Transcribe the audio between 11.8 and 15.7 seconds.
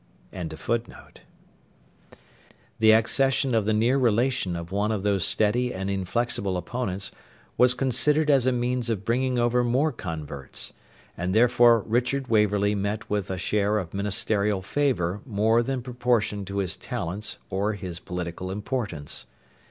Richard Waverley met with a share of ministerial favour more